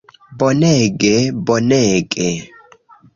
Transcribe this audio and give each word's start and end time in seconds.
Bonege... 0.37 1.11
bonege... 1.49 2.29